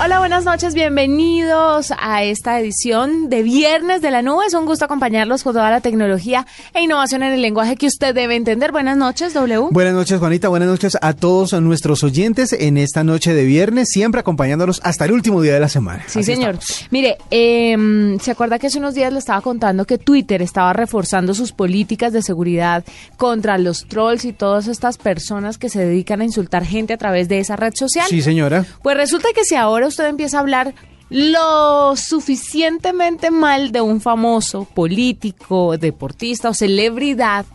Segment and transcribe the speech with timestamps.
[0.00, 4.46] Hola, buenas noches, bienvenidos a esta edición de Viernes de la Nube.
[4.46, 8.14] Es un gusto acompañarlos con toda la tecnología e innovación en el lenguaje que usted
[8.14, 8.70] debe entender.
[8.70, 9.70] Buenas noches, W.
[9.72, 10.46] Buenas noches, Juanita.
[10.46, 15.10] Buenas noches a todos nuestros oyentes en esta noche de viernes, siempre acompañándolos hasta el
[15.10, 16.04] último día de la semana.
[16.06, 16.54] Sí, Así señor.
[16.60, 16.86] estamos.
[16.90, 21.34] Mire, eh, ¿se acuerda que hace unos días le estaba contando que Twitter estaba reforzando
[21.34, 22.84] sus políticas de seguridad
[23.16, 27.28] contra los trolls y todas estas personas que se dedican a insultar gente a través
[27.28, 28.06] de esa red social?
[28.08, 28.64] Sí, señora.
[28.80, 30.74] Pues resulta que si ahora usted empieza a hablar
[31.10, 37.46] lo suficientemente mal de un famoso político, deportista o celebridad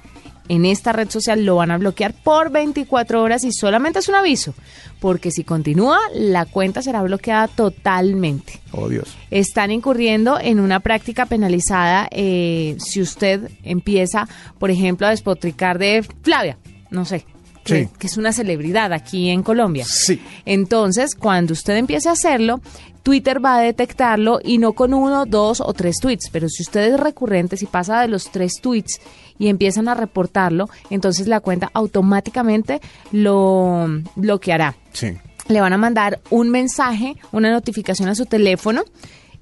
[0.50, 4.16] en esta red social, lo van a bloquear por 24 horas y solamente es un
[4.16, 4.54] aviso,
[5.00, 8.59] porque si continúa, la cuenta será bloqueada totalmente.
[8.72, 9.16] Oh, Dios.
[9.31, 14.28] Están incurriendo en una práctica penalizada eh, si usted empieza,
[14.59, 16.58] por ejemplo, a despotricar de Flavia,
[16.89, 17.26] no sé,
[17.64, 17.89] que, Sí.
[18.00, 19.86] que es una celebridad aquí en Colombia.
[19.88, 20.22] Sí.
[20.45, 22.59] Entonces, cuando usted empiece a hacerlo,
[23.03, 26.94] Twitter va a detectarlo y no con uno, dos o tres tweets, pero si usted
[26.94, 29.02] es recurrente, si pasa de los tres tweets
[29.38, 32.80] y empiezan a reportarlo, entonces la cuenta automáticamente
[33.11, 35.14] lo bloqueará Sí.
[35.50, 38.83] le van a mandar un mensaje, una notificación a su teléfono.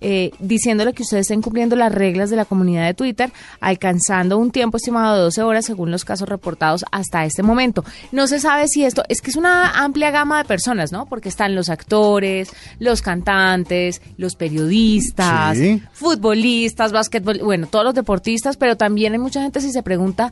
[0.01, 4.51] Eh, diciéndole que ustedes estén cumpliendo las reglas de la comunidad de Twitter, alcanzando un
[4.51, 7.85] tiempo estimado de 12 horas según los casos reportados hasta este momento.
[8.11, 11.05] No se sabe si esto, es que es una amplia gama de personas, ¿no?
[11.05, 15.81] Porque están los actores, los cantantes, los periodistas, Sí.
[15.93, 20.31] futbolistas, básquetbol, bueno, todos los deportistas, pero también hay mucha gente si se pregunta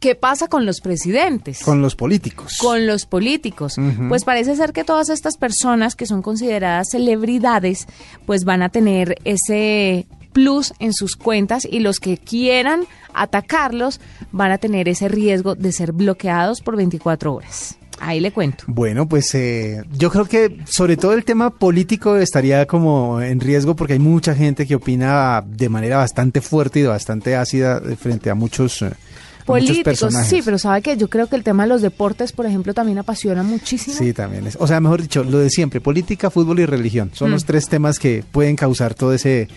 [0.00, 2.56] qué pasa con los presidentes Con los políticos.
[2.60, 3.76] con los políticos.
[4.08, 7.86] Pues parece ser que todas estas personas que son consideradas celebridades,
[8.26, 12.82] pues van a tener ese plus en sus cuentas y los que quieran
[13.14, 14.00] atacarlos
[14.32, 17.78] van a tener ese riesgo de ser bloqueados por 24 horas.
[17.98, 18.64] Ahí le cuento.
[18.66, 23.74] Bueno, pues eh, yo creo que sobre todo el tema político estaría como en riesgo
[23.74, 28.34] porque hay mucha gente que opina de manera bastante fuerte y bastante ácida frente a
[28.34, 28.96] muchos, eh, a muchos
[29.46, 32.74] Políticos, sí, pero sabe que yo creo que el tema de los deportes, por ejemplo,
[32.74, 33.96] también apasiona muchísimo.
[33.96, 34.56] Sí, también es.
[34.60, 37.10] O sea, mejor dicho, lo de siempre, política, fútbol y religión.
[37.14, 37.32] Son Mm.
[37.32, 39.48] los tres temas que pueden causar todo ese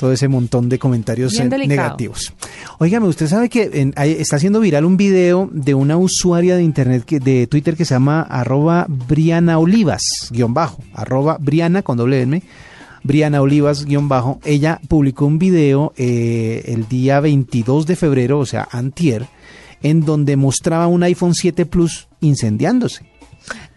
[0.00, 1.32] todo ese montón de comentarios
[1.68, 2.34] negativos.
[2.78, 7.04] Óigame, usted sabe que en- está haciendo viral un video de una usuaria de internet
[7.06, 10.02] que, de Twitter que se llama arroba Briana Olivas,
[10.32, 12.42] guion bajo, arroba Briana con doble N,
[13.06, 14.40] Briana Olivas, guion bajo.
[14.44, 19.26] Ella publicó un video eh, el día 22 de febrero, o sea, antier,
[19.82, 23.04] en donde mostraba un iPhone 7 Plus incendiándose.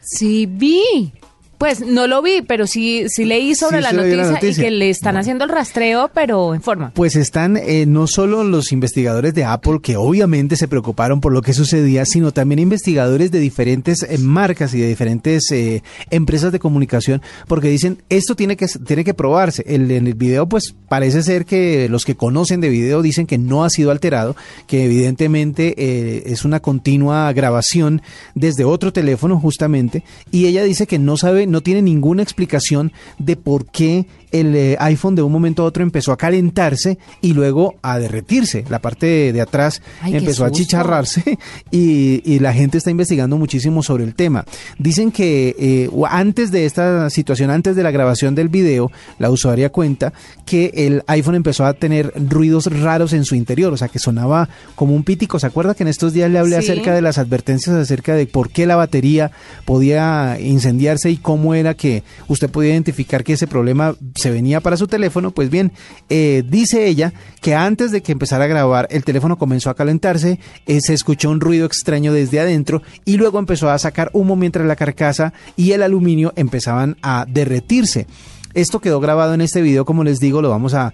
[0.01, 1.13] Sí, vi.
[1.59, 4.31] Pues no lo vi, pero sí, sí leí sobre Sí, la, sí leí noticia la
[4.31, 4.61] noticia.
[4.61, 6.91] y que le están haciendo el rastreo, pero en forma.
[6.95, 11.41] Pues están eh, no solo los investigadores de Apple, que obviamente se preocuparon por lo
[11.41, 16.59] que sucedía, sino también investigadores de diferentes eh, marcas y de diferentes eh, empresas de
[16.59, 19.63] comunicación, porque dicen, esto tiene que, tiene que probarse.
[19.67, 23.37] El, en el video, pues parece ser que los que conocen de video dicen que
[23.37, 28.01] no ha sido alterado, que evidentemente eh, es una continua grabación
[28.33, 33.35] desde otro teléfono justamente, y ella dice que no sabe, no tiene ninguna explicación de
[33.35, 37.75] por qué el eh, iPhone de un momento a otro empezó a calentarse y luego
[37.81, 38.65] a derretirse.
[38.69, 41.37] La parte de, de atrás Ay, empezó a chicharrarse
[41.71, 44.45] y, y la gente está investigando muchísimo sobre el tema.
[44.77, 49.69] Dicen que eh, antes de esta situación, antes de la grabación del video, la usuaria
[49.69, 50.13] cuenta
[50.45, 54.49] que el iPhone empezó a tener ruidos raros en su interior, o sea que sonaba
[54.75, 55.39] como un pítico.
[55.39, 56.71] ¿Se acuerda que en estos días le hablé Sí.
[56.71, 59.31] acerca de las advertencias acerca de por qué la batería
[59.65, 64.77] podía incendiarse y cómo era que usted podía identificar que ese problema se venía para
[64.77, 65.31] su teléfono?
[65.31, 65.71] Pues bien,
[66.09, 70.39] eh, dice ella que antes de que empezara a grabar, el teléfono comenzó a calentarse,
[70.67, 74.67] eh, se escuchó un ruido extraño desde adentro y luego empezó a sacar humo mientras
[74.67, 78.05] la carcasa y el aluminio empezaban a derretirse.
[78.53, 80.93] Esto quedó grabado en este video, como les digo, lo vamos a,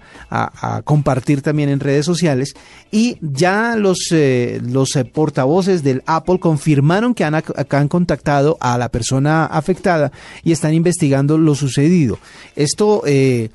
[0.84, 2.54] compartir también en redes sociales.
[2.90, 8.76] Y ya los, eh, los eh, portavoces del Apple confirmaron que han, que contactado a
[8.78, 10.12] la persona afectada
[10.44, 12.18] y están investigando lo sucedido.
[12.54, 13.02] Esto...
[13.06, 13.50] eh,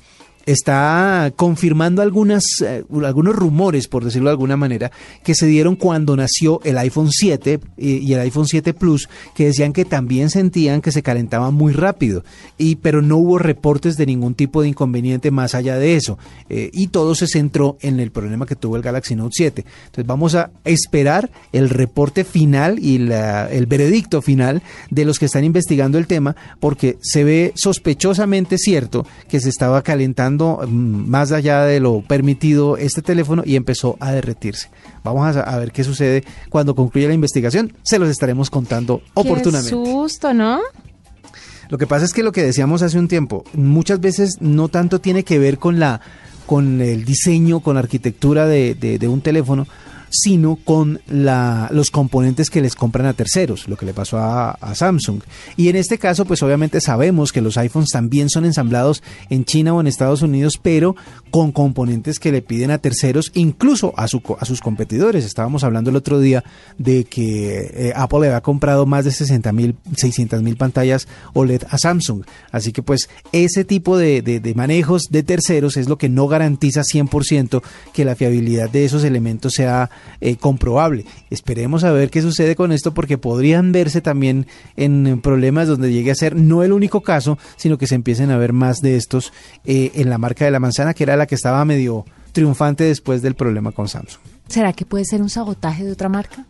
[0.46, 4.90] está confirmando algunas, eh, algunos rumores, por decirlo de alguna manera,
[5.22, 9.72] que se dieron cuando nació el iPhone 7 y, el iPhone 7 Plus, que decían
[9.72, 12.24] que también sentían que se calentaba muy rápido,
[12.58, 16.18] y, pero no hubo reportes de ningún tipo de inconveniente más allá de eso.
[16.48, 19.64] Eh, y todo se centró en el problema que tuvo el Galaxy Note 7.
[19.86, 25.26] Entonces vamos a esperar el reporte final y la- el veredicto final de los que
[25.26, 31.32] están investigando el tema, porque se ve sospechosamente cierto que se estaba calentando mm, más
[31.32, 34.68] allá de lo permitido este teléfono y empezó a derretirse.
[35.04, 37.72] Vamos a, a ver qué sucede cuando concluya la investigación.
[37.82, 39.70] Se los estaremos contando oportunamente.
[39.76, 40.60] Qué susto, ¿no?
[41.68, 45.00] Lo que pasa es que lo que decíamos hace un tiempo, muchas veces no tanto
[45.00, 46.00] tiene que ver con la
[46.46, 49.66] con el diseño, con la arquitectura de, de- de un teléfono,
[50.12, 54.56] sino con la, los componentes que les compran a terceros, lo que le pasó a,
[54.74, 55.20] Samsung.
[55.56, 59.74] Y en este caso, pues obviamente sabemos que los iPhones también son ensamblados en China
[59.74, 60.94] o en Estados Unidos, pero
[61.30, 65.24] con componentes que le piden a terceros, incluso a, su, a sus competidores.
[65.24, 66.44] Estábamos hablando el otro día
[66.78, 71.62] de que eh, Apple le había comprado más de 60 mil, 600 mil pantallas OLED
[71.70, 72.22] a Samsung.
[72.50, 76.28] Así que pues ese tipo de, de- de manejos de terceros es lo que no
[76.28, 77.62] garantiza 100%
[77.94, 79.90] que la fiabilidad de esos elementos sea
[80.20, 81.04] eh, comprobable.
[81.30, 84.46] Esperemos a ver qué sucede con esto porque podrían verse también
[84.76, 88.36] en problemas donde llegue a ser no el único caso, sino que se empiecen a
[88.38, 89.32] ver más de estos
[89.64, 93.22] eh, en la marca de la manzana, que era la que estaba medio triunfante después
[93.22, 94.20] del problema con Samsung.
[94.48, 96.46] ¿Será que puede ser un sabotaje de otra marca?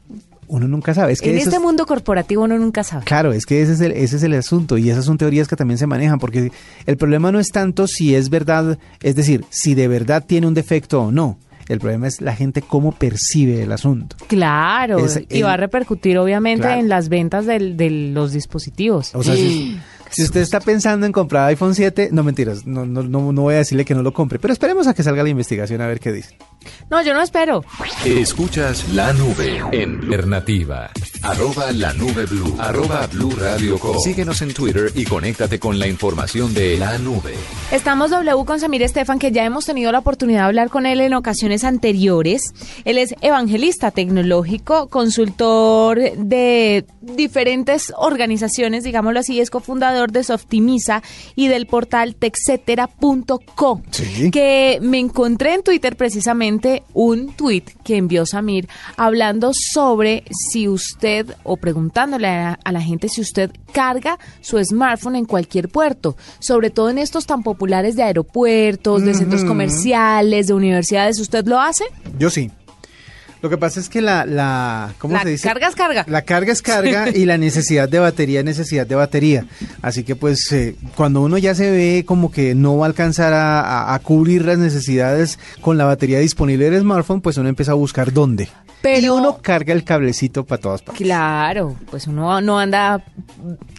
[0.48, 1.12] Uno nunca sabe.
[1.12, 3.04] Es que en este es- mundo corporativo uno nunca sabe.
[3.04, 5.56] Claro, es que ese es, el, ese es el asunto y esas son teorías que
[5.56, 6.52] también se manejan porque
[6.84, 10.52] el problema no es tanto si es verdad, es decir, si de verdad tiene un
[10.54, 11.38] defecto o no.
[11.68, 14.16] El problema es la gente cómo percibe el asunto.
[14.26, 16.80] Claro, Es y el- va a repercutir obviamente Claro.
[16.80, 19.14] en las ventas del- de los dispositivos.
[19.14, 19.78] O sea, si,
[20.12, 23.54] si usted está pensando en comprar iPhone 7, no mentiras, no, no, no, no voy
[23.54, 26.00] a decirle que no lo compre, pero esperemos a que salga la investigación a ver
[26.00, 26.36] qué dice.
[26.90, 27.64] No, yo no espero.
[28.04, 30.90] Escuchas la nube en Alternativa.
[31.22, 32.54] Arroba la nube blue.
[32.58, 33.98] Arroba blue radio com.
[33.98, 37.34] Síguenos en Twitter y conéctate con la información de la nube.
[37.70, 41.00] Estamos W con Samir Estefan, que ya hemos tenido la oportunidad de hablar con él
[41.00, 42.52] en ocasiones anteriores.
[42.84, 51.02] Él es evangelista tecnológico, consultor de diferentes organizaciones, digámoslo así, es cofundador de Softimiza
[51.36, 53.82] y del portal texetera.co.
[53.90, 54.30] Sí.
[54.30, 61.26] Que me encontré en Twitter precisamente un tweet que envió Samir hablando sobre si usted,
[61.44, 66.70] o preguntándole a, a la gente si usted carga su smartphone en cualquier puerto, sobre
[66.70, 71.84] todo en estos tan populares de aeropuertos, de centros comerciales, de universidades, ¿usted lo hace?
[72.18, 72.50] Yo sí.
[73.42, 75.48] Lo que pasa es que la, la ¿cómo La se dice?
[75.48, 76.04] carga es carga.
[76.08, 79.46] La carga es carga y la necesidad de batería es necesidad de batería.
[79.82, 83.32] Así que pues eh, cuando uno ya se ve como que no va a alcanzar
[83.32, 87.72] a, a- a cubrir las necesidades con la batería disponible del smartphone, pues uno empieza
[87.72, 88.48] a buscar dónde.
[88.80, 91.00] Pero- Y uno carga el cablecito para todas partes.
[91.04, 93.04] Claro, pues uno no anda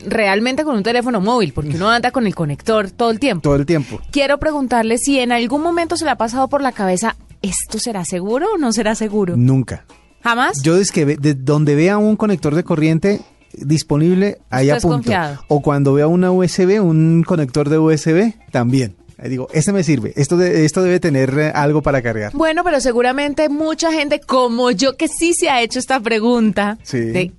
[0.05, 3.41] realmente con un teléfono móvil, porque uno anda con el conector todo el tiempo.
[3.41, 3.99] Todo el tiempo.
[4.11, 8.03] Quiero preguntarle si en algún momento se le ha pasado por la cabeza, ¿esto será
[8.05, 9.37] seguro o no será seguro?
[9.37, 9.85] Nunca.
[10.23, 10.61] ¿Jamás?
[10.63, 13.21] Yo es que ve- de donde vea un conector de corriente
[13.53, 15.11] disponible, ahí es apunto.
[15.47, 18.95] O cuando vea una USB, un conector de USB, también.
[19.23, 20.11] Digo, este me sirve.
[20.17, 22.33] Esto, de- esto debe tener eh, algo para cargar.
[22.33, 26.99] Bueno, pero seguramente mucha gente como yo que sí se ha hecho esta pregunta Sí.
[26.99, 27.31] de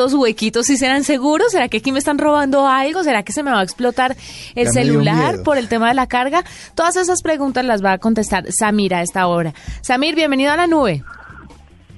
[0.00, 3.04] estos huequitos si serán seguros, ¿será que aquí me están robando algo?
[3.04, 4.16] ¿Será que se me va a explotar
[4.54, 6.42] el Ya celular por el tema de la carga?
[6.74, 9.52] Todas esas preguntas las va a contestar Samir a esta hora.
[9.82, 11.04] Samir, bienvenido a la nube.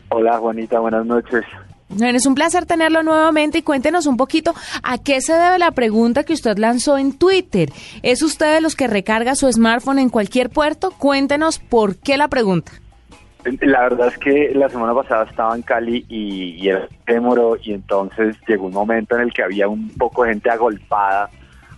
[0.08, 1.44] Hola Juanita, buenas noches.
[1.90, 5.70] Bueno, Es un placer tenerlo nuevamente y cuéntenos un poquito a qué se debe la
[5.70, 7.70] pregunta que usted lanzó en Twitter.
[8.02, 10.90] ¿Es usted de los que recarga su smartphone en cualquier puerto?
[10.90, 12.72] Cuéntenos por qué la pregunta.
[13.44, 16.86] La verdad es que la semana pasada estaba en Cali y, y era
[17.62, 21.28] y entonces llegó un momento en el que había un poco de gente agolpada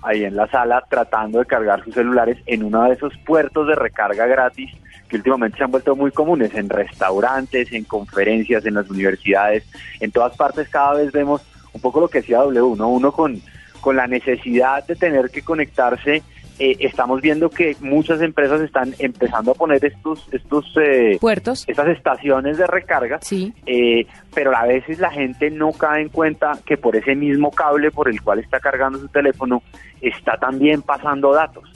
[0.03, 3.75] ahí en la sala tratando de cargar sus celulares en uno de esos puertos de
[3.75, 4.71] recarga gratis
[5.09, 9.65] que últimamente se han vuelto muy comunes en restaurantes, en conferencias, en las universidades,
[10.01, 11.43] en todas partes cada vez vemos
[11.73, 12.89] un poco lo que decía W, ¿no?
[12.89, 13.41] Uno con,
[13.81, 16.23] con la necesidad de tener que conectarse
[16.59, 21.65] eh, estamos viendo que muchas empresas están empezando a poner estos estos eh, Puertos.
[21.69, 23.53] estas estaciones de recarga, Sí.
[23.67, 27.91] eh, pero a veces la gente no cae en cuenta que por ese mismo cable
[27.91, 29.63] por el cual está cargando su teléfono
[30.01, 31.69] está también pasando datos.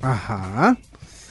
[0.00, 0.76] Ajá.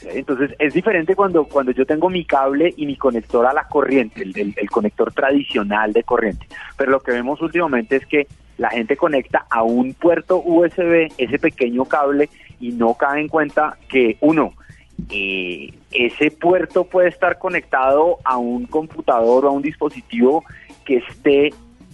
[0.03, 4.23] Entonces es diferente cuando, cuando yo tengo mi cable y mi conector a la corriente,
[4.23, 6.47] el, el- el conector tradicional de corriente.
[6.75, 11.37] Pero lo que vemos últimamente es que la gente conecta a un puerto USB ese
[11.39, 12.29] pequeño cable
[12.61, 14.53] y no cae en cuenta que uno,
[15.09, 20.45] eh, ese puerto puede estar conectado a un computador o a un dispositivo
[20.85, 21.49] que esté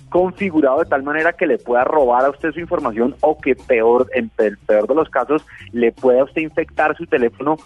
[0.09, 4.09] configurado de tal manera que le pueda robar a usted su información o que peor,
[4.13, 7.57] en el peor de los casos, le pueda usted infectar su teléfono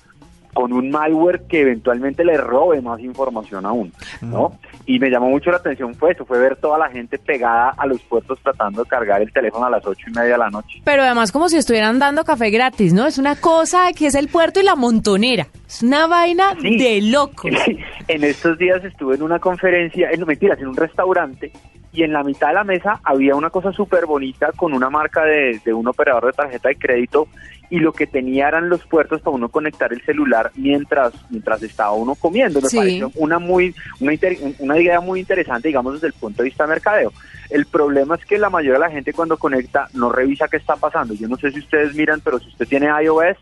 [0.54, 3.92] con un malware que eventualmente le robe más información aún,
[4.22, 4.58] ¿no?
[4.86, 7.86] Y me llamó mucho la atención fue eso, fue ver toda la gente pegada a
[7.86, 10.82] los puertos tratando de cargar el teléfono a las ocho y media de la noche.
[10.84, 13.06] Pero además como si estuvieran dando café gratis, ¿no?
[13.08, 15.48] Es una cosa que es el puerto y la montonera.
[15.68, 16.78] Es una vaina Sí.
[16.78, 17.48] de loco.
[18.08, 21.52] En estos días estuve en una conferencia, en, no mentiras, en un restaurante
[21.94, 25.24] y en la mitad de la mesa había una cosa súper bonita con una marca
[25.24, 27.28] de, de un operador de tarjeta de crédito
[27.72, 31.94] y lo que tenía eran los puertos para uno conectar el celular mientras mientras estaba
[31.94, 32.62] uno comiendo.
[32.62, 32.78] Me Sí.
[32.78, 36.66] pareció una muy una, inter- una idea muy interesante, digamos, desde el punto de vista
[36.66, 37.12] de mercadeo.
[37.50, 40.76] El problema es que la mayoría de la gente cuando conecta no revisa qué está
[40.76, 41.14] pasando.
[41.16, 43.38] Yo no sé si ustedes miran, pero si usted tiene iOS,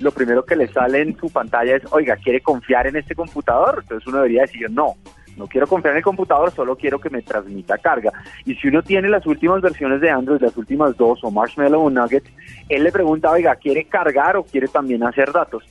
[0.00, 3.80] lo primero que le sale en su pantalla es, oiga, ¿quiere confiar en este computador?
[3.82, 4.94] Entonces uno debería decir, no,
[5.36, 8.12] no quiero confiar en el computador, solo quiero que me transmita carga.
[8.44, 11.90] Y si uno tiene las últimas versiones de Android, las últimas dos, o Marshmallow o
[11.90, 12.24] Nugget,
[12.68, 15.64] él le pregunta, oiga, ¿quiere cargar o quiere también hacer datos?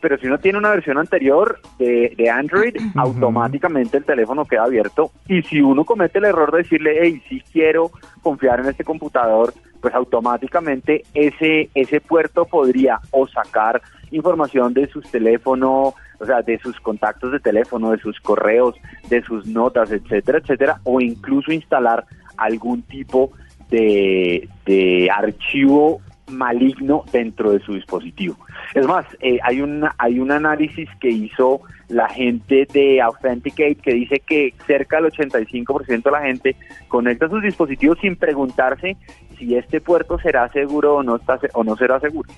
[0.00, 5.12] Pero si uno tiene una versión anterior de, de Android, automáticamente el teléfono queda abierto.
[5.28, 9.54] Y si uno comete el error de decirle, hey, sí quiero confiar en este computador,
[9.80, 16.58] pues automáticamente ese, ese puerto podría o sacar información de sus teléfonos, o sea, de
[16.60, 18.76] sus contactos de teléfono, de sus correos,
[19.08, 22.04] de sus notas, etcétera, etcétera, o incluso instalar
[22.36, 23.32] algún tipo
[23.70, 28.36] de, de archivo maligno dentro de su dispositivo.
[28.72, 33.92] Es más, eh, hay, un, hay un análisis que hizo la gente de Authenticate que
[33.92, 36.56] dice que cerca del 85% de la gente
[36.88, 38.96] conecta sus dispositivos sin preguntarse
[39.42, 42.30] si este puerto será seguro o no, está, o no será seguro.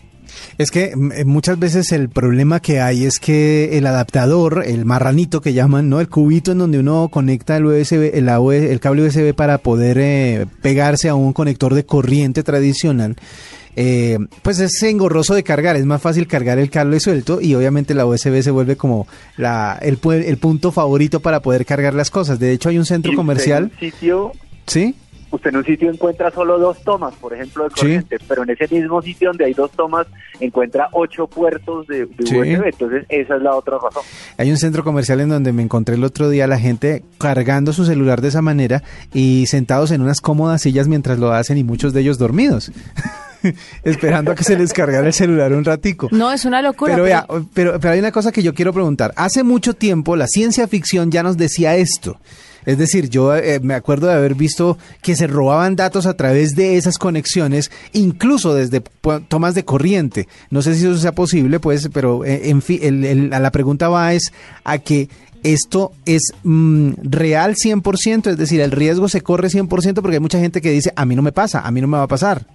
[0.56, 4.84] Es que mm, eh, muchas veces el problema que hay es que el adaptador, el
[4.86, 6.00] marranito que llaman, ¿no?
[6.00, 10.46] El cubito en donde uno conecta el USB, el, el cable USB para poder eh,
[10.62, 13.16] pegarse a un conector de corriente tradicional.
[13.76, 17.92] eh, pues es engorroso de cargar, es más fácil cargar el cable suelto y obviamente
[17.92, 19.06] la USB se vuelve como
[19.36, 22.38] la, el, el punto favorito para poder cargar las cosas.
[22.38, 24.32] De hecho hay un centro comercial, un sitio,
[24.66, 24.94] ¿sí?
[25.34, 27.76] Usted en un sitio encuentra solo dos tomas, por ejemplo, de Sí.
[27.80, 30.06] corriente, pero en ese mismo sitio donde hay dos tomas
[30.40, 32.36] encuentra ocho puertos de, de Sí.
[32.38, 32.64] USB.
[32.66, 34.02] Entonces, esa es la otra razón.
[34.38, 37.84] Hay un centro comercial en donde me encontré el otro día la gente cargando su
[37.84, 41.92] celular de esa manera y sentados en unas cómodas sillas mientras lo hacen y muchos
[41.92, 42.72] de ellos dormidos.
[43.84, 46.08] Esperando a que se les cargara el celular un ratico.
[46.10, 46.94] No, es una locura.
[46.94, 49.12] Pero vea, pero, pero hay una cosa que yo quiero preguntar.
[49.16, 52.16] Hace mucho tiempo la ciencia ficción ya nos decía esto.
[52.66, 56.50] Es decir, yo eh, me acuerdo de haber visto que se robaban datos a través
[56.56, 58.80] de esas conexiones, incluso desde
[59.28, 60.28] tomas de corriente.
[60.50, 63.50] No sé si eso sea posible, pues, pero eh, en fin, el- el- a la
[63.50, 64.32] pregunta va es
[64.64, 65.08] a que
[65.42, 70.38] esto es mm, real 100%, es decir, el riesgo se corre 100% porque hay mucha
[70.40, 72.46] gente que dice, a mí no me pasa, a mí no me va a pasar.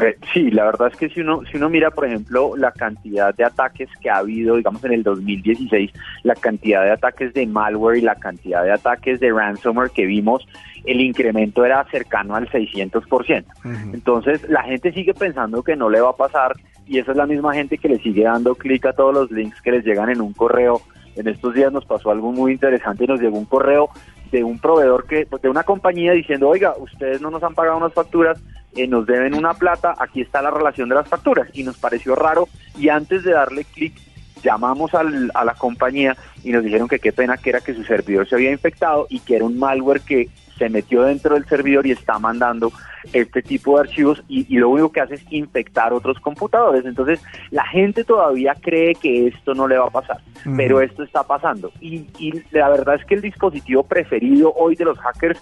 [0.00, 3.34] Eh, sí, la verdad es que si uno, si uno mira, por ejemplo, la cantidad
[3.34, 7.98] de ataques que ha habido, digamos, en el 2016, la cantidad de ataques de malware
[7.98, 10.48] y la cantidad de ataques de ransomware que vimos,
[10.84, 13.44] el incremento era cercano al 600%.
[13.92, 16.56] Entonces, la gente sigue pensando que no le va a pasar
[16.86, 19.60] y esa es la misma gente que le sigue dando clic a todos los links
[19.60, 20.80] que les llegan en un correo.
[21.14, 23.90] En estos días nos pasó algo muy interesante, nos llegó un correo
[24.32, 27.92] de un proveedor que de una compañía diciendo, "Oiga, ustedes no nos han pagado unas
[27.92, 28.40] facturas,
[28.74, 32.14] eh, nos deben una plata, aquí está la relación de las facturas." Y nos pareció
[32.16, 33.94] raro y antes de darle clic
[34.42, 37.84] llamamos al- a la compañía y nos dijeron que qué pena que era que su
[37.84, 41.86] servidor se había infectado y que era un malware que se metió dentro del servidor
[41.86, 42.72] y está mandando
[43.12, 46.84] este tipo de archivos y, y lo único que hace es infectar otros computadores.
[46.84, 50.20] Entonces la gente todavía cree que esto no le va a pasar,
[50.56, 51.72] pero esto está pasando.
[51.80, 55.40] Y, y la verdad es que el dispositivo preferido hoy de los hackers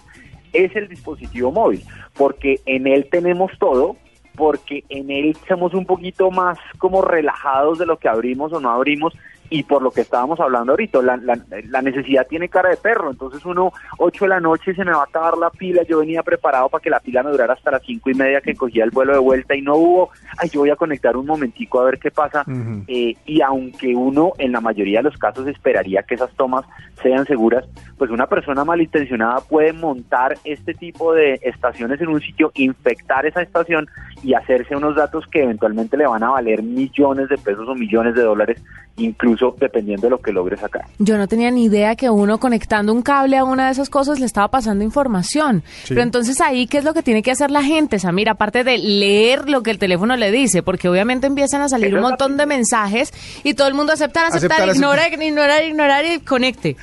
[0.53, 1.83] es el dispositivo móvil,
[2.15, 3.95] porque en él tenemos todo,
[4.35, 8.69] porque en él somos un poquito más como relajados de lo que abrimos o no
[8.69, 9.13] abrimos
[9.51, 11.37] y por lo que estábamos hablando ahorita, la, la-
[11.69, 15.01] la necesidad tiene cara de perro, entonces uno, 8 de la noche se me va
[15.01, 17.83] a acabar la pila, yo venía preparado para que la pila me durara hasta las
[17.85, 20.69] cinco y media que cogía el vuelo de vuelta y no hubo, ay, yo voy
[20.69, 22.43] a conectar un momentico a ver qué pasa,
[22.87, 26.65] eh, y aunque uno en la mayoría de los casos esperaría que esas tomas
[27.03, 27.65] sean seguras,
[27.97, 33.41] pues una persona malintencionada puede montar este tipo de estaciones en un sitio, infectar esa
[33.41, 33.87] estación
[34.23, 38.15] y hacerse unos datos que eventualmente le van a valer millones de pesos o millones
[38.15, 38.63] de dólares,
[38.97, 40.85] incluso incluso dependiendo de lo que logre sacar.
[40.99, 44.19] Yo no tenía ni idea que uno conectando un cable a una de esas cosas
[44.19, 45.63] le estaba pasando información.
[45.87, 48.29] Pero entonces ahí, ¿qué es lo que tiene que hacer la gente, Samir?
[48.29, 52.01] Aparte de leer lo que el teléfono le dice, porque obviamente empiezan a salir un
[52.01, 56.77] montón de mensajes y todo el mundo aceptar, aceptar, Aceptar, ignorar, ignorar, ignorar y conecte.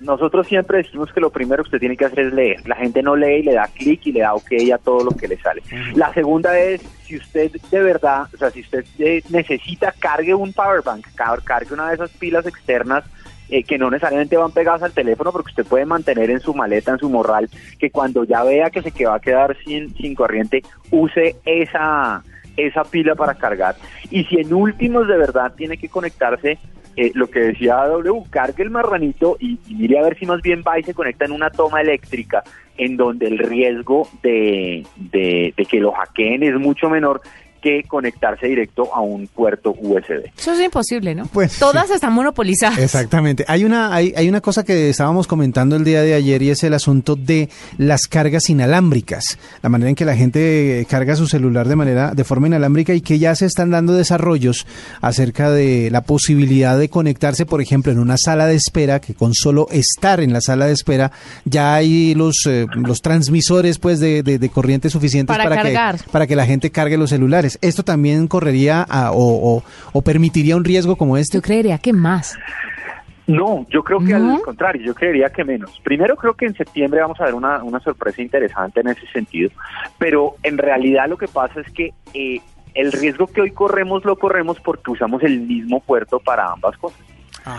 [0.00, 2.68] Nosotros siempre decimos que lo primero que usted tiene que hacer es leer.
[2.68, 5.10] La gente no lee y le da clic y le da ok a todo lo
[5.10, 5.62] que le sale.
[5.96, 10.52] La segunda es, si usted de verdad, o sea, si usted eh, necesita, cargue un
[10.52, 13.04] power bank, car- cargue una de esas pilas externas
[13.50, 16.92] eh, que no necesariamente van pegadas al teléfono, porque usted puede mantener en su maleta,
[16.92, 20.14] en su morral, que cuando ya vea que se que va a quedar sin, sin
[20.14, 22.22] corriente, use esa,
[22.56, 23.74] esa pila para cargar.
[24.10, 26.58] Y si en últimos de verdad tiene que conectarse,
[26.98, 30.42] eh, lo que decía W, cargue el marranito y, y mire a ver si más
[30.42, 32.42] bien va y se conecta en una toma eléctrica
[32.76, 37.20] en donde el riesgo de, de, de que lo hackeen es mucho menor
[37.62, 40.30] que conectarse directo a un puerto USB.
[40.38, 41.26] Eso es imposible, ¿no?
[41.26, 42.78] Pues, Todas están monopolizadas.
[42.78, 43.44] Exactamente.
[43.48, 46.62] Hay una, hay, hay una cosa que estábamos comentando el día de ayer y es
[46.64, 49.38] el asunto de las cargas inalámbricas.
[49.62, 53.00] La manera en que la gente carga su celular de manera, de forma inalámbrica y
[53.00, 54.66] que ya se están dando desarrollos
[55.00, 59.34] acerca de la posibilidad de conectarse, por ejemplo, en una sala de espera, que con
[59.34, 61.12] solo estar en la sala de espera
[61.44, 65.96] ya hay los, eh, los transmisores pues de, de- de corriente suficientes Para para, cargar.
[65.98, 67.47] que, para que la gente cargue los celulares.
[67.62, 69.62] ¿Esto también correría a- o, o-
[69.92, 71.38] o permitiría un riesgo como este?
[71.38, 72.36] Yo creería que más.
[73.26, 74.36] No, yo creo que ¿No?
[74.36, 75.78] al contrario, yo creería que menos.
[75.84, 79.50] Primero creo que en septiembre vamos a ver una, una sorpresa interesante en ese sentido,
[79.98, 82.40] pero en realidad lo que pasa es que eh,
[82.74, 86.98] el riesgo que hoy corremos lo corremos porque usamos el mismo puerto para ambas cosas.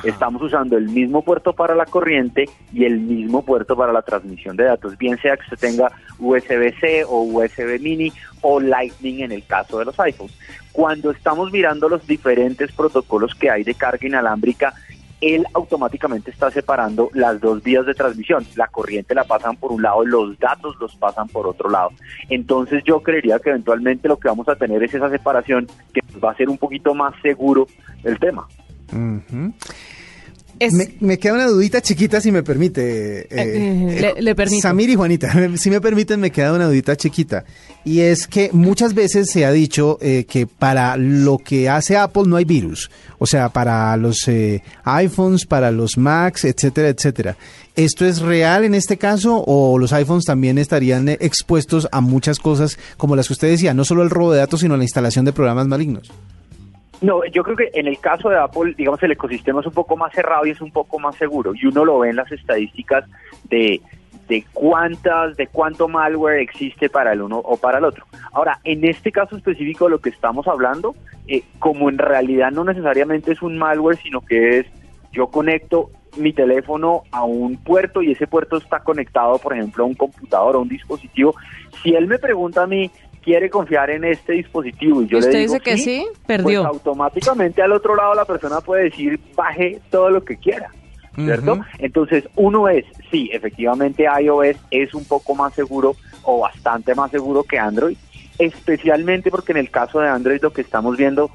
[0.03, 4.55] Estamos usando el mismo puerto para la corriente y el mismo puerto para la transmisión
[4.55, 9.45] de datos, bien sea que usted tenga USB-C o USB mini o Lightning en el
[9.45, 10.37] caso de los iPhones.
[10.71, 14.73] Cuando estamos mirando los diferentes protocolos que hay de carga inalámbrica,
[15.21, 18.45] él automáticamente está separando las dos vías de transmisión.
[18.55, 21.89] La corriente la pasan por un lado, los datos los pasan por otro lado.
[22.29, 26.31] Entonces yo creería que eventualmente lo que vamos a tener es esa separación que va
[26.31, 27.67] a ser un poquito más seguro
[28.03, 28.47] el tema.
[30.59, 33.21] Es- Me, me queda una dudita chiquita, si me permite.
[33.21, 34.61] eh, Eh, le- le permito.
[34.61, 37.45] Samir y Juanita, si me permiten, me queda una dudita chiquita.
[37.85, 42.23] Y es que muchas veces se ha dicho eh, que para lo que hace Apple
[42.27, 42.91] no hay virus.
[43.19, 47.37] O sea, para los eh, iPhones, para los Macs, etcétera, etcétera.
[47.77, 52.37] ¿Esto es real en este caso o los iPhones también estarían eh, expuestos a muchas
[52.39, 55.23] cosas como las que usted decía, no solo el robo de datos, sino la instalación
[55.23, 56.11] de programas malignos?
[57.01, 59.95] No, yo creo que en el caso de Apple, digamos, el ecosistema es un poco
[59.95, 61.53] más cerrado y es un poco más seguro.
[61.55, 63.05] Y uno lo ve en las estadísticas
[63.45, 63.81] de,
[64.27, 68.05] de cuántas, de cuánto malware existe para el uno o para el otro.
[68.33, 70.93] Ahora, en este caso específico de lo que estamos hablando,
[71.27, 74.65] eh, como en realidad no necesariamente es un malware, sino que es
[75.11, 79.87] yo conecto mi teléfono a un puerto y ese puerto está conectado, por ejemplo, a
[79.87, 81.35] un computador o un dispositivo.
[81.81, 82.91] Si él me pregunta a mí,
[83.23, 85.01] ¿quiere confiar en este dispositivo?
[85.01, 86.05] Y yo ¿Y usted le digo dice que sí?
[86.07, 86.65] pues Perdió.
[86.65, 90.69] automáticamente al otro lado la persona puede decir baje todo lo que quiera,
[91.15, 91.59] ¿cierto?
[91.79, 97.43] Entonces, uno es, sí, efectivamente iOS es un poco más seguro o bastante más seguro
[97.43, 97.97] que Android,
[98.37, 101.29] especialmente porque en el caso de Android lo que estamos viendo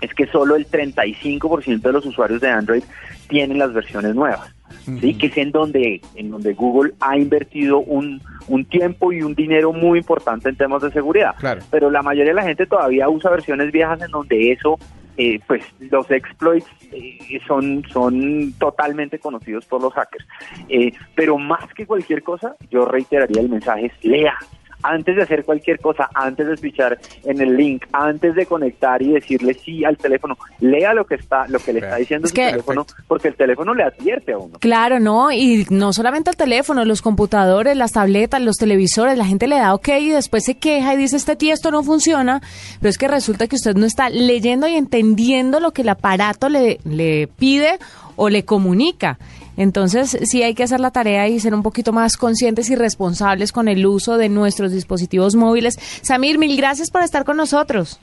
[0.00, 2.82] es que solo el 35% de los usuarios de Android
[3.28, 4.52] tienen las versiones nuevas.
[5.00, 5.14] ¿Sí?
[5.14, 9.72] que es en donde, en donde Google ha invertido un, un tiempo y un dinero
[9.72, 11.34] muy importante en temas de seguridad.
[11.38, 11.62] Claro.
[11.70, 14.78] Pero la mayoría de la gente todavía usa versiones viejas en donde eso,
[15.16, 20.26] eh, pues los exploits eh, son, son totalmente conocidos por los hackers.
[20.68, 24.34] Eh, pero más que cualquier cosa, yo reiteraría el mensaje lea.
[24.82, 29.12] Antes de hacer cualquier cosa, antes de fichar en el link, antes de conectar y
[29.12, 32.36] decirle sí al teléfono, lea lo que está, lo que le está diciendo Es su
[32.36, 34.58] que- teléfono, porque el teléfono le advierte a uno.
[34.60, 39.46] Claro, no, y no solamente el teléfono, los computadores, las tabletas, los televisores, la gente
[39.46, 42.40] le da ok y después se queja y dice, este tío, esto no funciona,
[42.80, 46.48] pero es que resulta que usted no está leyendo y entendiendo lo que el aparato
[46.48, 47.78] le, le pide
[48.16, 49.18] o le comunica.
[49.56, 53.52] Entonces, sí hay que hacer la tarea y ser un poquito más conscientes y responsables
[53.52, 55.78] con el uso de nuestros dispositivos móviles.
[56.02, 57.98] Samir, mil gracias por estar con nosotros.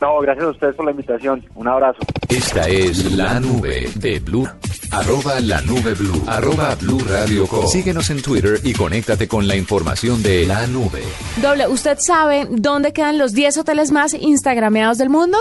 [0.00, 1.44] No, gracias a ustedes por la invitación.
[1.54, 1.98] Un abrazo.
[2.28, 4.46] Esta es la nube de Blue.
[4.90, 6.22] Arroba la nube Blue.
[6.26, 7.66] Arroba Blue Radio Com.
[7.66, 11.02] Síguenos en Twitter y conéctate con la información de la nube.
[11.40, 15.38] Doble, ¿usted sabe dónde quedan los 10 hoteles más instagrameados del mundo?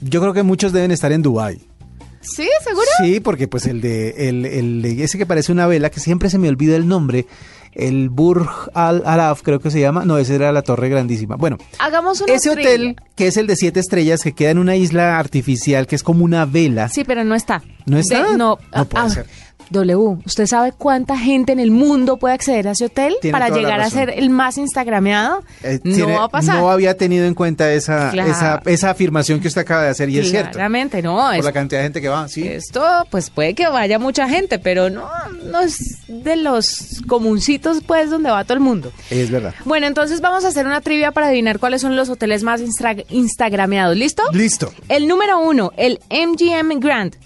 [0.00, 1.60] Yo creo que muchos deben estar en Dubái.
[2.22, 2.48] ¿Sí?
[2.64, 2.86] ¿Seguro?
[3.02, 6.30] Sí, porque pues el de, el, el de ese que parece una vela, que siempre
[6.30, 7.26] se me olvida el nombre,
[7.72, 10.04] el Burj Al Araf, creo que se llama.
[10.04, 11.36] No, ese era la torre grandísima.
[11.36, 14.76] Bueno, Hagamos una ese hotel, que es el de siete estrellas, que queda en una
[14.76, 16.88] isla artificial, que es como una vela.
[16.88, 17.62] Sí, pero no está.
[17.86, 18.30] ¿No está?
[18.30, 19.26] De- no, No puede ah, ser.
[19.72, 23.80] W, ¿usted sabe cuánta gente en el mundo puede acceder a ese hotel para llegar
[23.80, 25.42] a ser el más instagrameado?
[25.62, 26.58] Eh, no tiene- va a pasar.
[26.58, 28.30] No había tenido en cuenta esa, Claro.
[28.30, 30.52] esa, esa afirmación que usted acaba de hacer y es cierto.
[30.52, 31.16] Claramente, no.
[31.16, 32.46] Por es- la cantidad de gente que va, sí.
[32.46, 35.08] Esto, pues puede que vaya mucha gente, pero no,
[35.50, 38.92] no es de los comuncitos, pues, donde va todo el mundo.
[39.10, 39.54] Es verdad.
[39.64, 43.04] Bueno, entonces vamos a hacer una trivia para adivinar cuáles son los hoteles más instra-
[43.10, 43.96] instagrameados.
[43.96, 44.22] ¿Listo?
[44.32, 44.72] Listo.
[44.88, 47.16] El número uno, el MGM Grand.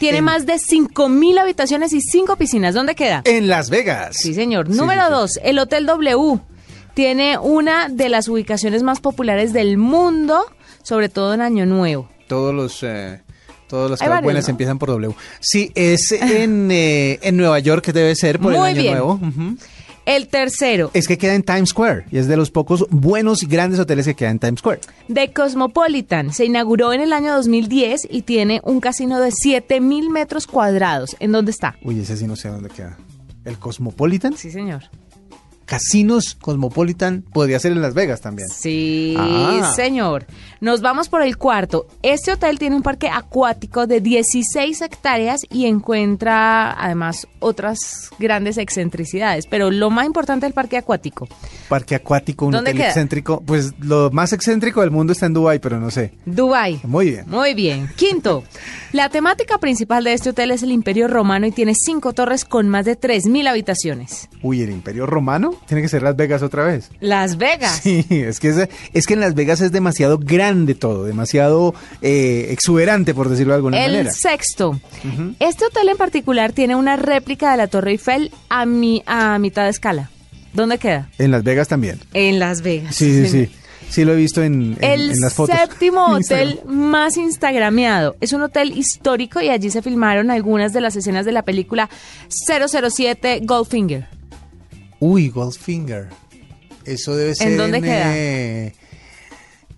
[0.00, 2.74] Tiene En- más de 5.000 habitaciones y 5 piscinas.
[2.74, 3.22] ¿Dónde queda?
[3.24, 4.16] En Las Vegas.
[4.16, 4.66] Sí, señor.
[4.66, 5.12] Sí, Número sí, sí.
[5.12, 6.40] dos, el Hotel W.
[6.94, 10.42] Tiene una de las ubicaciones más populares del mundo,
[10.82, 12.08] sobre todo en Año Nuevo.
[12.26, 12.82] Todos los...
[12.82, 13.22] eh,
[13.68, 14.50] todas las cosas buenas ¿no?
[14.50, 15.14] empiezan por W.
[15.38, 18.92] Sí, es en, eh, en Nueva York que debe ser por Muy el año bien.
[18.94, 19.20] nuevo.
[20.10, 23.46] El tercero, Es que queda en Times Square y es de los pocos buenos y
[23.46, 24.80] grandes hoteles que quedan en Times Square.
[25.12, 26.32] The Cosmopolitan.
[26.32, 31.16] Se inauguró en el año 2010 y tiene un casino de 7.000 metros cuadrados.
[31.20, 31.76] ¿En dónde está?
[31.82, 32.98] Uy, ese sí no sé dónde queda.
[33.44, 34.36] ¿El Cosmopolitan?
[34.36, 34.82] Sí, señor.
[35.64, 38.48] Casinos Cosmopolitan podría ser en Las Vegas también.
[38.48, 39.72] Sí, Ah.
[39.76, 40.26] señor.
[40.60, 41.86] Nos vamos por el cuarto.
[42.02, 49.46] Este hotel tiene un parque acuático de 16 hectáreas y encuentra además otras grandes excentricidades.
[49.46, 51.26] Pero lo más importante del parque acuático.
[51.70, 52.88] Parque acuático, un ¿Dónde hotel queda?
[52.88, 53.40] excéntrico.
[53.40, 56.12] Pues lo más excéntrico del mundo está en Dubái, pero no sé.
[56.26, 56.78] Dubai.
[56.84, 57.24] Muy bien.
[57.26, 57.88] Muy bien.
[57.96, 58.44] Quinto,
[58.92, 62.68] la temática principal de este hotel es el Imperio Romano y tiene cinco torres con
[62.68, 64.28] más de 3.000 habitaciones.
[64.42, 66.90] Uy, el Imperio Romano tiene que ser Las Vegas otra vez.
[67.00, 67.80] Las Vegas.
[67.82, 72.46] Sí, es que, es, es que en Las Vegas es demasiado grande todo, demasiado eh,
[72.50, 74.10] exuberante, por decirlo de alguna El manera.
[74.12, 74.80] sexto.
[75.38, 79.64] Este hotel en particular tiene una réplica de la Torre Eiffel a, mi, a mitad
[79.64, 80.10] de escala.
[80.52, 81.08] ¿Dónde queda?
[81.18, 82.00] En Las Vegas también.
[82.12, 82.94] En Las Vegas.
[82.96, 83.50] Sí, sí, sí.
[83.88, 85.56] Sí lo he visto en, en- El en las fotos.
[85.58, 86.76] séptimo En hotel Instagram.
[86.76, 88.16] más instagrameado.
[88.20, 91.88] Es un hotel histórico y allí se filmaron algunas de las escenas de la película
[92.46, 94.06] 007 Goldfinger.
[95.00, 96.08] Uy, Goldfinger.
[96.84, 98.16] Eso debe ser dónde queda?
[98.16, 98.74] eh,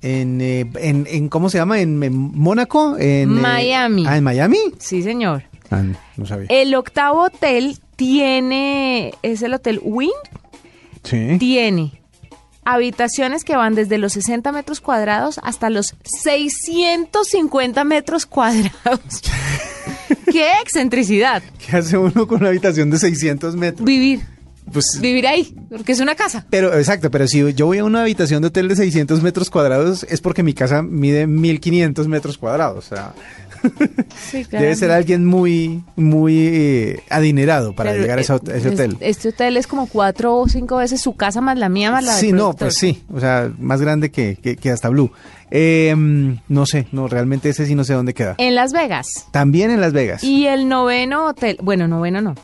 [0.03, 1.81] en, eh, en, en- ¿cómo se llama?
[1.81, 4.05] En, en Mónaco, en eh, Miami.
[4.07, 4.59] ah, en Miami.
[4.79, 5.45] Sí, señor.
[5.71, 5.83] Ah,
[6.17, 6.47] no, sabía.
[6.51, 10.11] El octavo hotel tiene, es el Hotel Wynn,
[11.05, 11.37] sí.
[11.39, 12.01] tiene
[12.65, 19.23] habitaciones que van desde los 60 metros cuadrados hasta los 650 metros cuadrados.
[20.31, 21.43] ¡Qué excentricidad!
[21.59, 23.85] ¿Qué hace uno con una habitación de 600 metros?
[23.85, 24.21] Vivir,
[24.71, 26.47] Pues, vivir ahí, porque es una casa.
[26.51, 30.05] pero exacto, pero si yo voy a una habitación de hotel de 600 metros cuadrados
[30.09, 32.87] es porque mi casa mide 1500 metros cuadrados.
[32.91, 33.13] O sea,
[34.31, 38.97] Sí, debe ser alguien muy, muy eh, adinerado para Pero, llegar a ese, eh, hotel.
[39.01, 42.15] Este hotel es como cuatro o cinco veces su casa más la mía más la
[42.15, 42.59] Sí, no, productor.
[42.69, 45.11] pues sí, o sea, más grande que, que, que hasta Blue.
[45.55, 45.95] Eh,
[46.49, 48.37] no sé, no, realmente ese sí no sé dónde queda.
[48.39, 49.27] En Las Vegas.
[49.33, 50.25] También en Las Vegas.
[50.25, 52.35] Y el noveno hotel, bueno, noveno no,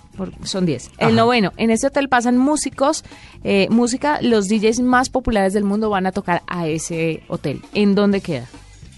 [0.44, 0.90] son diez.
[0.98, 1.16] El Ajá.
[1.16, 3.04] noveno, en este hotel pasan músicos,
[3.44, 7.62] eh, música, los DJs más populares del mundo van a tocar a ese hotel.
[7.72, 8.44] ¿En dónde queda?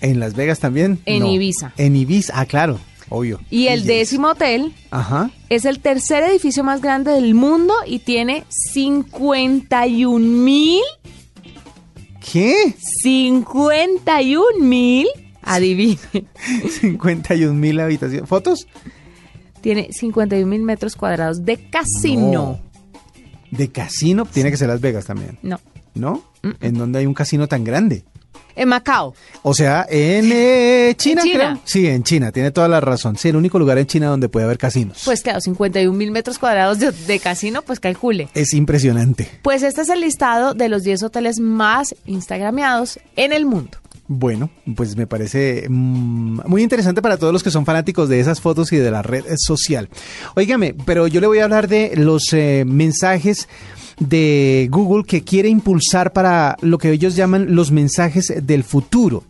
[0.01, 0.99] ¿En Las Vegas también?
[1.07, 1.31] En No.
[1.31, 1.73] Ibiza.
[1.77, 3.39] En Ibiza, ah, claro, obvio.
[3.49, 3.87] Y el DJs.
[3.87, 5.31] décimo hotel Ajá.
[5.51, 10.81] es el tercer edificio más grande del mundo y tiene 51 mil,
[12.21, 12.75] ¿Qué?
[13.03, 15.07] 51 mil,
[15.43, 15.99] adivine,
[16.81, 18.29] 51 mil habitaciones.
[18.29, 18.67] ¿Fotos?
[19.61, 22.61] tiene 51 mil metros cuadrados de casino.
[23.51, 25.39] De casino, tiene que ser Las Vegas también.
[25.43, 25.61] No.
[25.95, 26.23] ¿No?
[26.61, 28.05] ¿En donde hay un casino tan grande?
[28.57, 29.15] En Macao.
[29.43, 31.35] O sea, en eh, China, China.
[31.35, 31.61] creo.
[31.65, 33.17] Sí, en China, tiene toda la razón.
[33.17, 35.03] Sí, el único lugar en China donde puede haber casinos.
[35.05, 38.29] Pues claro, 51 mil metros cuadrados de, de casino, pues calcule.
[38.35, 39.29] es impresionante.
[39.43, 43.79] Pues este es el listado de los 10 hoteles más instagrameados en el mundo.
[44.13, 48.41] Bueno, pues me parece mm, muy interesante para todos los que son fanáticos de esas
[48.41, 49.89] fotos y de la red social.
[50.35, 53.49] Óigame, pero yo le voy a hablar de los eh, mensajes
[54.01, 59.23] de Google que quiere impulsar para lo que ellos llaman los mensajes del futuro.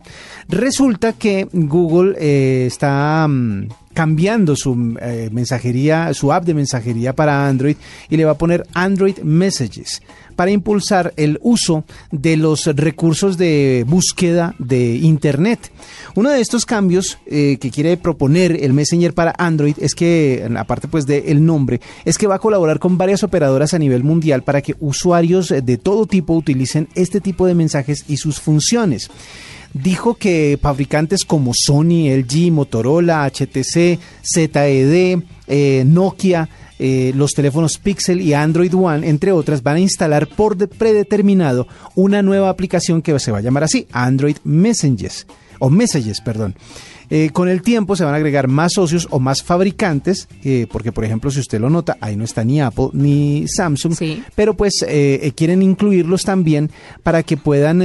[0.49, 7.47] Resulta que Google eh, está mm, cambiando su eh, mensajería, su app de mensajería para
[7.47, 7.77] Android
[8.09, 10.01] y le va a poner Android Messages
[10.41, 15.71] para impulsar el uso de los recursos de búsqueda de Internet.
[16.15, 20.89] Uno de estos cambios eh, que quiere proponer el Messenger para Android es que, aparte
[20.89, 24.63] pues del nombre, es que va a colaborar con varias operadoras a nivel mundial para
[24.63, 29.11] que usuarios de todo tipo utilicen este tipo de mensajes y sus funciones.
[29.75, 36.49] dijo que fabricantes como Sony, LG, Motorola, HTC, ZED, eh, Nokia,
[36.83, 41.69] eh, los teléfonos Pixel y Android One, entre otras, van a instalar por de- predeterminado
[41.95, 45.27] una nueva aplicación que se va a llamar así, Android Messages,
[45.59, 46.55] o Messages, perdón.
[47.13, 50.93] Eh, con el tiempo se van a agregar más socios o más fabricantes, eh, porque
[50.93, 54.23] por ejemplo, si usted lo nota, ahí no está ni Apple ni Samsung, Sí.
[54.37, 56.71] pero pues eh, quieren incluirlos también
[57.03, 57.83] para que puedan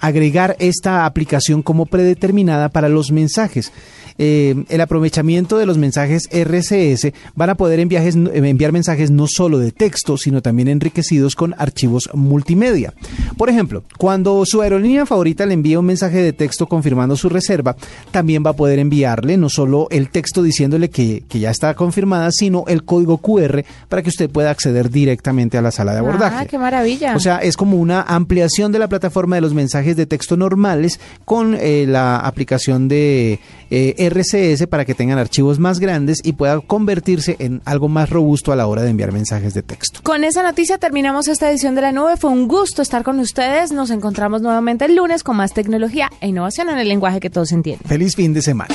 [0.00, 3.72] agregar esta aplicación como predeterminada para los mensajes.
[4.18, 9.58] Eh, el aprovechamiento de los mensajes RCS van a poder enviajes- enviar mensajes no solo
[9.58, 12.94] de texto, sino también enriquecidos con archivos multimedia.
[13.36, 17.76] Por ejemplo, cuando su aerolínea favorita le envía un mensaje de texto confirmando su reserva,
[18.10, 22.30] también va a poder enviarle no solo el texto diciéndole que, que ya está confirmada,
[22.32, 26.36] sino el código QR para que usted pueda acceder directamente a la sala de abordaje.
[26.40, 27.14] Ah, qué maravilla.
[27.16, 31.00] O sea, es como una ampliación de la plataforma de los mensajes de texto normales
[31.24, 33.38] con eh, la aplicación de
[33.70, 38.52] eh, RCS para que tengan archivos más grandes y pueda convertirse en algo más robusto
[38.52, 40.00] a la hora de enviar mensajes de texto.
[40.02, 42.16] Con esa noticia terminamos esta edición de la nube.
[42.16, 43.72] Fue un gusto estar con ustedes.
[43.72, 47.52] Nos encontramos nuevamente el lunes con más tecnología e innovación en el lenguaje que todos
[47.52, 47.86] entienden.
[47.88, 48.74] Feliz fin de semana.